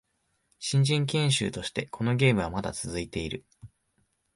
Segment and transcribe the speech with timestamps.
[0.57, 3.45] 新人研修としてこのゲームはまだ続いている